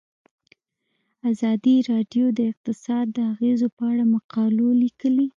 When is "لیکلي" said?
4.83-5.25